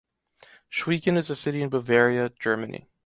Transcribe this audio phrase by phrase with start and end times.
[0.71, 2.89] Schweigen is a city in Bavaria, Germany.